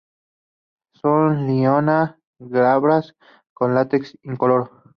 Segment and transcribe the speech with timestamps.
[0.93, 3.15] Son lianas, glabras;
[3.53, 4.81] con el látex incoloro.